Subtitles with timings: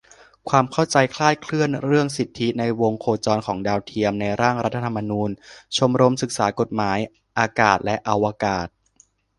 [0.49, 5.29] ความเข้าใจคลาดเคลื่อนเรื่องสิทธิในวงโคจรของดาวเทียมในร่างรัฐธรรมนูญ-
[5.77, 6.97] ชมรมศึกษากฎหมาย
[7.39, 8.67] อากาศและอวกาศ